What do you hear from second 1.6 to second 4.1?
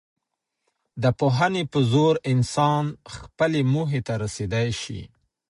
په زور انسان خپلي موخې